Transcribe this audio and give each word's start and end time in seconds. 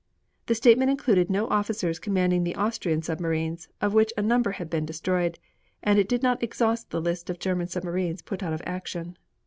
The 0.47 0.55
statement 0.55 0.89
included 0.89 1.29
no 1.29 1.47
officers 1.49 1.99
commanding 1.99 2.43
the 2.43 2.55
Austrian 2.55 3.03
submarines, 3.03 3.69
of 3.81 3.93
which 3.93 4.11
a 4.17 4.23
number 4.23 4.53
had 4.53 4.67
been 4.67 4.83
destroyed, 4.83 5.37
and 5.83 6.03
did 6.07 6.23
not 6.23 6.41
exhaust 6.41 6.89
the 6.89 6.99
list 6.99 7.29
of 7.29 7.37
German 7.37 7.67
submarines 7.67 8.23
put 8.23 8.41
out 8.41 8.53
of 8.53 8.63
action. 8.65 9.15